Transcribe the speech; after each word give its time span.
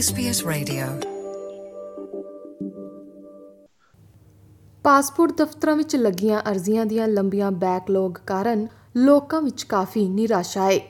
SBS 0.00 0.48
Radio. 0.50 1.08
Passport 4.82 5.38
ਦਫ਼ਤਰਾਂ 5.38 5.76
ਵਿੱਚ 5.76 5.96
ਲੱਗੀਆਂ 5.96 6.40
ਅਰਜ਼ੀਆਂ 6.50 6.86
ਦੀਆਂ 6.86 7.08
ਲੰਬੀਆਂ 7.08 7.50
ਬੈਕਲੌਗ 7.50 8.12
ਕਾਰਨ 8.12 8.66
ਲੋਕਾਂ 8.96 9.42
ਵਿੱਚ 9.42 9.62
ਕਾਫੀ 9.62 10.08
ਨਿਰਾਸ਼ਾ 10.08 10.70
ਹੈ। 10.70 10.80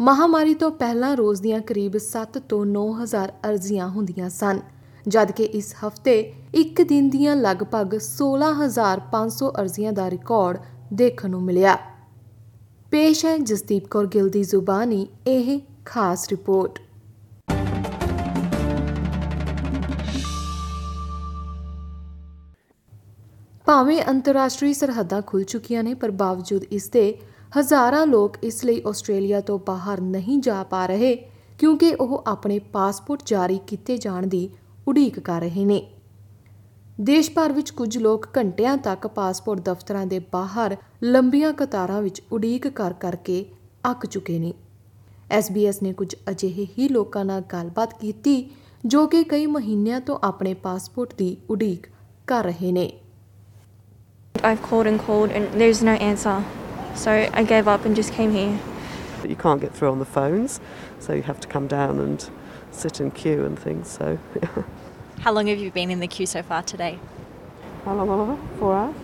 ਮਹਾਮਾਰੀ 0.00 0.54
ਤੋਂ 0.54 0.70
ਪਹਿਲਾਂ 0.70 1.16
ਰੋਜ਼ 1.16 1.42
ਦੀਆਂ 1.42 1.60
ਕਰੀਬ 1.60 1.96
7 1.96 2.38
ਤੋਂ 2.38 2.66
9000 2.66 3.32
ਅਰਜ਼ੀਆਂ 3.48 3.88
ਹੁੰਦੀਆਂ 3.88 4.30
ਸਨ, 4.30 4.60
ਜਦਕਿ 5.08 5.42
ਇਸ 5.42 5.74
ਹਫ਼ਤੇ 5.86 6.32
ਇੱਕ 6.54 6.82
ਦਿਨ 6.82 7.10
ਦੀਆਂ 7.10 7.36
ਲਗਭਗ 7.36 7.98
16500 7.98 9.52
ਅਰਜ਼ੀਆਂ 9.60 9.92
ਦਾ 9.92 10.10
ਰਿਕਾਰਡ 10.10 10.58
ਦੇਖਣ 10.92 11.30
ਨੂੰ 11.30 11.42
ਮਿਲਿਆ। 11.42 11.78
ਪੇਸ਼ 12.90 13.26
ਹੈ 13.26 13.38
ਜਸਦੀਪ 13.38 13.88
ਕੌਰ 13.88 14.06
ਗਿੱਲ 14.06 14.28
ਦੀ 14.28 14.42
ਜ਼ੁਬਾਨੀ, 14.42 15.06
ਇਹ 15.26 15.60
ਖਾਸ 15.84 16.28
ਰਿਪੋਰਟ। 16.28 16.83
ਭਾਵੇਂ 23.66 24.02
ਅੰਤਰਰਾਸ਼ਟਰੀ 24.02 24.72
ਸਰਹੱਦਾਂ 24.74 25.22
ਖੁੱਲ 25.22 25.44
ਚੁੱਕੀਆਂ 25.44 25.82
ਨੇ, 25.84 25.94
ਪਰ 25.94 26.10
ਬਾਵਜੂਦ 26.10 26.64
ਇਸ 26.64 26.88
ਦੇ 26.88 27.18
ਹਜ਼ਾਰਾਂ 27.58 28.06
ਲੋਕ 28.06 28.36
ਇਸ 28.42 28.64
ਲਈ 28.64 28.82
ਆਸਟ੍ਰੇਲੀਆ 28.86 29.40
ਤੋਂ 29.40 29.58
ਬਾਹਰ 29.58 30.00
ਨਹੀਂ 30.00 30.38
ਜਾ 30.38 30.62
ਪਾ 30.62 30.86
ਰਹੇ, 30.86 31.14
ਕਿਉਂਕਿ 31.58 31.94
ਉਹ 31.94 32.22
ਆਪਣੇ 32.26 32.58
ਪਾਸਪੋਰਟ 32.58 33.22
ਜਾਰੀ 33.26 33.58
ਕੀਤੇ 33.66 33.96
ਜਾਣ 33.98 34.26
ਦੀ 34.26 34.48
ਉਡੀਕ 34.88 35.20
ਕਰ 35.20 35.40
ਰਹੇ 35.40 35.64
ਨੇ। 35.64 35.82
ਦੇਸ਼ 37.00 37.30
ਭਰ 37.30 37.52
ਵਿੱਚ 37.52 37.70
ਕੁਝ 37.70 37.98
ਲੋਕ 37.98 38.28
ਘੰਟਿਆਂ 38.38 38.76
ਤੱਕ 38.76 39.06
ਪਾਸਪੋਰਟ 39.06 39.60
ਦਫ਼ਤਰਾਂ 39.60 40.06
ਦੇ 40.06 40.18
ਬਾਹਰ 40.32 40.76
ਲੰਬੀਆਂ 41.04 41.52
ਕਤਾਰਾਂ 41.52 42.02
ਵਿੱਚ 42.02 42.22
ਉਡੀਕ 42.32 42.68
ਕਰ 42.68 42.92
ਕਰਕੇ 42.92 43.44
ਅੱਕ 43.90 44.06
ਚੁੱਕੇ 44.06 44.38
ਨੇ। 44.38 44.52
SBS 45.38 45.78
ਨੇ 45.82 45.92
ਕੁਝ 45.92 46.14
ਅਜਿਹੇ 46.30 46.66
ਹੀ 46.78 46.88
ਲੋਕਾਂ 46.88 47.24
ਨਾਲ 47.24 47.42
ਗੱਲਬਾਤ 47.52 47.98
ਕੀਤੀ, 48.00 48.50
ਜੋ 48.86 49.06
ਕਿ 49.06 49.24
ਕਈ 49.24 49.46
ਮਹੀਨਿਆਂ 49.46 50.00
ਤੋਂ 50.00 50.18
ਆਪਣੇ 50.22 50.54
ਪਾਸਪੋਰਟ 50.54 51.14
ਦੀ 51.14 51.36
ਉਡੀਕ 51.50 51.86
ਕਰ 52.26 52.44
ਰਹੇ 52.44 52.72
ਨੇ। 52.72 52.92
I've 54.44 54.62
called 54.62 54.86
and 54.86 55.00
called 55.00 55.30
and 55.30 55.60
there's 55.60 55.82
no 55.82 55.92
answer. 55.94 56.44
So 56.94 57.28
I 57.32 57.42
gave 57.42 57.66
up 57.66 57.84
and 57.84 57.96
just 57.96 58.12
came 58.12 58.30
here. 58.32 58.58
But 59.20 59.30
you 59.30 59.36
can't 59.36 59.60
get 59.60 59.72
through 59.72 59.90
on 59.90 59.98
the 59.98 60.04
phones, 60.04 60.60
so 61.00 61.14
you 61.14 61.22
have 61.22 61.40
to 61.40 61.48
come 61.48 61.66
down 61.66 61.98
and 61.98 62.28
sit 62.70 63.00
in 63.00 63.10
queue 63.10 63.44
and 63.44 63.58
things. 63.58 63.88
So, 63.88 64.18
How 65.20 65.32
long 65.32 65.46
have 65.46 65.58
you 65.58 65.70
been 65.70 65.90
in 65.90 66.00
the 66.00 66.06
queue 66.06 66.26
so 66.26 66.42
far 66.42 66.62
today? 66.62 66.98
how 67.84 67.94
long 67.94 68.08
have 68.08 68.38
I? 68.38 68.58
Four 68.58 68.74
hours? 68.76 68.94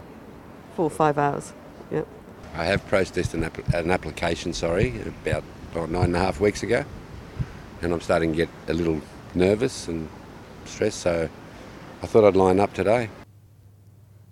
Four 0.77 0.85
or 0.85 0.91
five 0.91 1.19
hours. 1.19 1.53
Yep. 1.91 2.07
I 2.55 2.65
have 2.65 2.87
processed 2.87 3.35
an, 3.35 3.45
app- 3.45 3.69
an 3.75 3.91
application, 3.91 4.53
sorry, 4.53 5.01
about 5.03 5.45
oh, 5.75 5.87
nine 5.87 6.05
and 6.05 6.17
a 6.17 6.19
half 6.19 6.41
weeks 6.41 6.63
ago, 6.63 6.85
and 7.83 7.93
I'm 7.93 8.01
starting 8.01 8.33
to 8.33 8.37
get 8.37 8.49
a 8.69 8.75
little 8.75 9.01
nervous 9.35 9.89
and 9.89 10.09
stressed, 10.65 11.01
so 11.01 11.29
I 12.03 12.07
thought 12.07 12.25
I'd 12.25 12.37
line 12.37 12.61
up 12.61 12.73
today. 12.75 13.09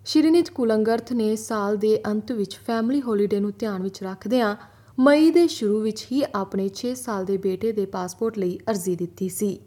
ਸ਼੍ਰੀਨਿਤ 0.08 0.50
ਕੁਲੰਗਰਥ 0.50 1.12
ਨੇ 1.12 1.36
ਸਾਲ 1.36 1.76
ਦੇ 1.76 2.02
ਅੰਤ 2.06 2.32
ਵਿੱਚ 2.32 2.56
family 2.66 3.02
holiday 3.02 3.40
ਨੂੰ 3.40 3.52
ਧਿਆਨ 3.58 3.82
ਵਿੱਚ 3.82 4.02
ਰੱਖਦਿਆਂ 4.02 4.56
ਮਈ 4.98 5.30
ਦੇ 5.30 5.46
ਸ਼ੁਰੂ 5.46 5.80
ਵਿੱਚ 5.80 6.06
ਹੀ 6.12 6.24
ਆਪਣੇ 6.34 6.70
6 6.74 6.94
ਸਾਲ 6.94 7.24
ਦੇ 7.24 7.36
ਬੇਟੇ 7.36 7.72
ਦੇ 7.72 7.86
ਪਾਸਪੋਰਟ 7.86 8.38
ਲਈ 8.38 8.58
ਅਰਜ਼ੀ 8.70 8.96
ਦਿੱਤੀ 8.96 9.28
ਸੀ। 9.28 9.60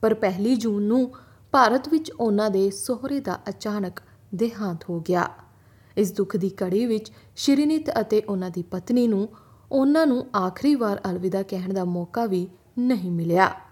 ਪਰ 0.00 0.14
ਪਹਿਲੀ 0.14 0.56
ਜੂਨ 0.56 0.82
ਨੂੰ 0.82 1.12
ਭਾਰਤ 1.52 1.88
ਵਿੱਚ 1.88 2.10
ਉਹਨਾਂ 2.10 2.50
ਦੇ 2.50 2.70
ਸਹੁਰੇ 2.70 3.20
ਦਾ 3.20 3.38
ਅਚਾਨਕ 3.48 4.00
ਦੇਹਾਂਤ 4.34 4.84
ਹੋ 4.90 5.00
ਗਿਆ। 5.00 5.28
ਇਸ 5.96 6.12
ਦੁੱਖ 6.12 6.36
ਦੀ 6.36 6.48
ਕੜੀ 6.48 6.86
ਵਿੱਚ 6.86 7.12
ਸ਼੍ਰੀਨਿਤ 7.36 7.90
ਅਤੇ 8.00 8.22
ਉਹਨਾਂ 8.28 8.50
ਦੀ 8.50 8.62
ਪਤਨੀ 8.62 9.08
ਨੂੰ 9.08 9.28
ਉਹਨਾਂ 9.72 10.06
ਨੂੰ 10.06 10.26
ਆਖਰੀ 10.36 10.74
ਵਾਰ 10.74 11.00
ਅਲਵਿਦਾ 11.10 11.42
ਕਹਿਣ 11.42 11.74
ਦਾ 11.74 11.84
ਮੌਕਾ 11.84 12.26
ਵੀ 12.26 12.48
ਨਹੀਂ 12.78 13.10
ਮਿਲਿਆ। 13.10 13.46
Yeah, 13.46 13.65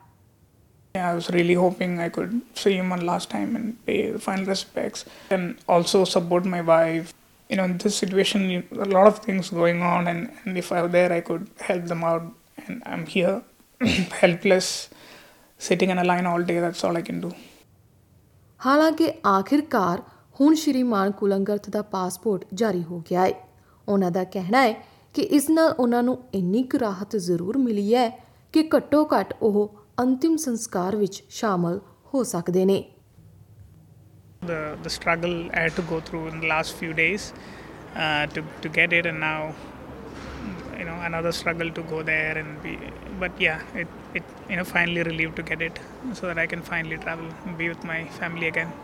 I 0.95 1.13
was 1.13 1.29
really 1.31 1.55
hoping 1.55 1.99
I 1.99 2.09
could 2.09 2.41
see 2.55 2.75
him 2.75 2.91
one 2.91 3.05
last 3.05 3.29
time 3.29 3.57
and 3.57 3.85
pay 3.85 4.13
the 4.13 4.19
final 4.21 4.45
respects 4.47 5.05
and 5.29 5.57
also 5.69 6.05
support 6.05 6.45
my 6.45 6.61
wife. 6.63 7.13
You 7.51 7.57
know, 7.57 7.65
in 7.65 7.79
this 7.79 7.97
situation, 7.97 8.49
you- 8.49 8.63
a 8.81 8.89
lot 8.89 9.09
of 9.09 9.19
things 9.19 9.51
going 9.51 9.83
on, 9.85 10.07
and, 10.07 10.31
and 10.45 10.57
if 10.57 10.71
I 10.71 10.83
were 10.83 10.89
there, 10.89 11.13
I 11.13 11.21
could 11.21 11.49
help 11.61 11.87
them 11.87 12.05
out. 12.05 12.23
And 12.59 12.81
I'm 12.87 13.05
here, 13.07 13.43
helpless, 14.21 14.89
sitting 15.61 15.91
in 15.91 15.99
a 15.99 16.05
line 16.05 16.27
all 16.27 16.43
day. 16.45 16.61
That's 16.61 16.85
all 16.85 16.97
I 16.97 17.03
can 17.11 17.21
do. 17.27 17.33
ਹਾਲਾਂਕਿ 18.61 19.13
ਆਖਿਰਕਾਰ 19.27 20.03
ਹੁਣ 20.41 20.55
ਸ਼੍ਰੀਮਾਨ 20.55 21.11
ਕੁਲੰਗਰਥ 21.13 21.69
ਦਾ 21.71 21.81
passport 21.95 22.45
ਜਾਰੀ 22.55 22.83
ਹੋ 22.83 22.99
ਗਿਆ 23.11 23.25
ਹੈ 23.27 23.33
ਉਹਨਾਂ 23.89 24.11
ਦਾ 24.11 24.23
ਕਹਿਣਾ 24.35 24.63
ਹੈ 24.63 24.73
ਕਿ 25.15 25.23
ਇਸ 25.39 25.49
ਨਾਲ 25.51 25.75
ਉਹਨਾਂ 25.79 26.03
ਨੂੰ 26.03 26.19
ਇੰਨੀ 26.35 26.63
ਕੁ 26.63 26.79
ਰਾਹਤ 26.81 27.17
ਜ਼ਰੂਰ 27.27 27.59
ਮਿਲੀ 27.59 27.95
ਹੈ 27.95 28.09
ਕਿ 28.55 28.69
ਘੱਟੋ 28.77 29.05
ਘੱਟ 29.13 29.35
ਉਹ 29.43 29.84
ਅੰਤਿਮ 30.03 30.37
ਸੰਸਕਾਰ 30.37 30.97
ਵਿੱਚ 30.97 31.23
ਸ਼ਾਮਲ 31.31 31.81
ਹੋ 32.15 32.23
ਸਕਦੇ 32.25 32.65
ਨੇ 32.65 32.83
The 34.49 34.57
the 34.85 34.91
struggle 34.95 35.35
I 35.59 35.61
had 35.65 35.77
to 35.77 35.83
go 35.91 35.99
through 36.09 36.23
in 36.31 36.41
the 36.41 36.49
last 36.49 36.81
few 36.81 36.97
days 36.97 37.27
uh, 37.27 38.25
to 38.33 38.43
to 38.65 38.73
get 38.79 38.97
it, 38.97 39.07
and 39.11 39.23
now 39.25 39.39
you 40.79 40.87
know 40.89 40.97
another 41.09 41.33
struggle 41.39 41.71
to 41.79 41.85
go 41.93 42.01
there 42.09 42.35
and 42.41 42.59
be. 42.65 42.75
But 43.23 43.41
yeah, 43.45 43.63
it 43.83 43.95
it 44.21 44.35
you 44.51 44.59
know 44.59 44.67
finally 44.73 45.07
relieved 45.11 45.39
to 45.41 45.47
get 45.53 45.65
it, 45.69 45.81
so 46.21 46.27
that 46.31 46.43
I 46.45 46.47
can 46.55 46.67
finally 46.69 47.01
travel 47.07 47.31
and 47.45 47.57
be 47.63 47.71
with 47.75 47.89
my 47.93 48.01
family 48.19 48.53
again. 48.53 48.75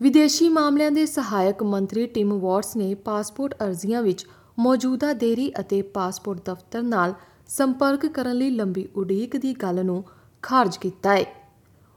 ਵਿਦੇਸ਼ੀ 0.00 0.48
ਮਾਮਲਿਆਂ 0.48 0.90
ਦੇ 0.90 1.04
ਸਹਾਇਕ 1.06 1.62
ਮੰਤਰੀ 1.62 2.06
Tim 2.16 2.32
what's 2.40 2.76
ਨੇ 2.76 2.94
passport 3.04 3.54
ਅਰਜ਼ੀਆਂ 3.62 4.02
ਵਿੱਚ 4.02 4.26
ਮੌਜੂਦਾ 4.58 5.12
ਦੇਰੀ 5.22 5.50
ਅਤੇ 5.60 5.80
ਪਾਸਪੋਰਟ 5.94 6.44
ਦਫ਼ਤਰ 6.46 6.82
ਨਾਲ 6.82 7.14
ਸੰਪਰਕ 7.48 8.06
ਕਰਨ 8.06 8.36
ਲਈ 8.36 8.50
ਲੰਬੀ 8.50 8.88
ਉਡੀਕ 8.96 9.36
ਦੀ 9.36 9.52
ਗੱਲ 9.54 9.84
ਨੂੰ 9.84 10.04
ਖਾਰਜ 10.42 10.76
ਕੀਤਾ 10.76 11.16
ਹੈ 11.16 11.24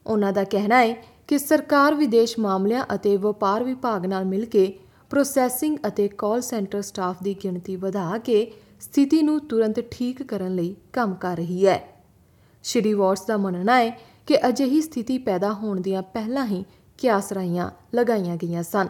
ਉਹਨਾਂ 0.05 0.33
ਦਾ 0.33 0.43
ਕਹਿਣਾ 0.43 0.81
ਹੈ 0.81 0.93
ਕਿ 1.27 1.37
ਸਰਕਾਰ 1.37 1.93
ਵਿਦੇਸ਼ 1.93 2.39
ਮਾਮਲਿਆਂ 2.39 2.85
ਅਤੇ 2.95 3.17
ਵਪਾਰ 3.17 3.63
ਵਿਭਾਗ 3.63 4.05
ਨਾਲ 4.05 4.25
ਮਿਲ 4.25 4.45
ਕੇ 4.45 4.79
ਪ੍ਰੋਸੈਸਿੰਗ 5.09 5.77
ਅਤੇ 5.87 6.07
ਕਾਲ 6.07 6.41
ਸੈਂਟਰ 6.41 6.81
ਸਟਾਫ 6.81 7.23
ਦੀ 7.23 7.35
ਗਿਣਤੀ 7.43 7.75
ਵਧਾ 7.75 8.17
ਕੇ 8.17 8.51
ਸਥਿਤੀ 8.81 9.21
ਨੂੰ 9.21 9.39
ਤੁਰੰਤ 9.39 9.79
ਠੀਕ 9.79 10.23
ਕਰਨ 10.23 10.55
ਲਈ 10.55 10.75
ਕੰਮ 10.93 11.13
ਕਰ 11.13 11.37
ਰਹੀ 11.37 11.67
ਹੈ। 11.67 11.79
ਸ਼੍ਰੀ 12.63 12.93
ਵਾਟਸ 12.93 13.25
ਦਾ 13.25 13.37
ਮੰਨਣਾ 13.37 13.79
ਹੈ 13.79 13.89
ਕਿ 14.27 14.37
ਅਜਿਹੀ 14.47 14.81
ਸਥਿਤੀ 14.81 15.17
ਪੈਦਾ 15.17 15.53
ਹੋਣ 15.53 15.81
ਦੀਆਂ 15.81 16.01
ਪਹਿਲਾਂ 16.01 16.45
ਹੀ 16.45 16.65
ਕਿਆਸਰਾਈਆਂ 16.97 17.69
ਲਗਾਈਆਂ 17.95 18.35
ਗਈਆਂ 18.35 18.63
ਸਨ। 18.63 18.87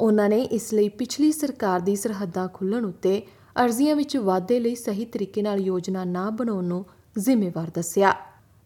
ਉਹਨਾਂ 0.00 0.28
ਨੇ 0.28 0.40
ਇਸ 0.42 0.72
ਲਈ 0.74 0.88
ਪਿਛਲੀ 0.88 1.32
ਸਰਕਾਰ 1.32 1.80
ਦੀ 1.80 1.96
ਸਰਹੱਦਾਂ 1.96 2.48
ਖੁੱਲਣ 2.48 2.84
ਉੱਤੇ 2.84 3.22
ਅਰਜ਼ੀਆਂ 3.64 3.96
ਵਿੱਚ 3.96 4.16
ਵਾਧੇ 4.16 4.60
ਲਈ 4.60 4.74
ਸਹੀ 4.74 5.04
ਤਰੀਕੇ 5.04 5.42
ਨਾਲ 5.42 5.60
ਯੋਜਨਾ 5.60 6.04
ਨਾ 6.04 6.30
ਬਣਾਉਣ 6.30 6.64
ਨੂੰ 6.64 6.84
ਜ਼ਿੰਮੇਵਾਰ 7.18 7.70
ਦੱਸਿਆ। 7.74 8.14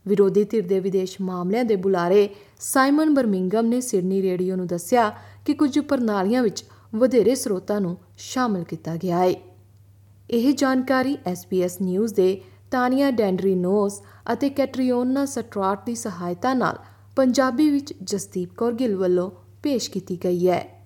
ਵਿਰੋਧੀ 0.06 0.44
ਧਿਰ 0.44 0.66
ਦੇ 0.66 0.80
ਵਿਦੇਸ਼ 0.80 1.20
ਮਾਮਲਿਆਂ 1.20 1.64
ਦੇ 1.64 1.76
ਬੁਲਾਰੇ 1.76 2.28
ਸਾਈਮਨ 2.60 3.14
ਬਰਮਿੰਗਮ 3.14 3.66
ਨੇ 3.66 3.80
ਸਿਡਨੀ 3.80 4.22
ਰੇਡੀਓ 4.22 4.56
ਨੂੰ 4.56 4.66
ਦੱਸਿਆ 4.66 5.12
ਕਿ 5.44 5.54
ਕੁਝ 5.54 5.78
ਪ੍ਰਣਾਲੀਆਂ 5.78 6.42
ਵਿੱਚ 6.42 6.64
ਵਧੇਰੇ 6.94 7.34
ਸਰੋਤਾਂ 7.34 7.80
ਨੂੰ 7.80 7.96
ਸ਼ਾਮਲ 8.18 8.64
ਕੀਤਾ 8.64 8.96
ਗਿਆ 8.96 9.18
ਹੈ। 9.18 9.34
ਇਹ 10.30 10.54
ਜਾਣਕਾਰੀ 10.54 11.18
SBS 11.32 11.72
ਨਿਊਜ਼ 11.82 12.14
ਦੇ 12.14 12.40
ਤਾਨੀਆ 12.70 13.10
ਡੈਂਡਰੀਨੋਸ 13.10 14.02
ਅਤੇ 14.32 14.50
ਕੈਟਰੀਓਨਾ 14.50 15.24
ਸਟਰਾਟ 15.24 15.86
ਦੀ 15.86 15.94
ਸਹਾਇਤਾ 15.94 16.54
ਨਾਲ 16.54 16.76
ਪੰਜਾਬੀ 17.16 17.70
ਵਿੱਚ 17.70 17.94
ਜਸਦੀਪ 18.02 18.54
ਕੌਰ 18.56 18.72
ਗਿੱਲ 18.72 18.96
ਵੱਲੋਂ 18.96 19.30
ਪੇਸ਼ 19.62 19.90
ਕੀਤੀ 19.90 20.18
ਗਈ 20.24 20.48
ਹੈ। 20.48 20.60
You're 20.60 20.79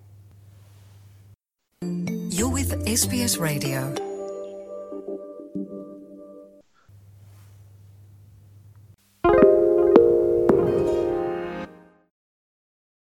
with 2.55 2.87
SBS 2.87 3.41
Radio. 3.41 4.04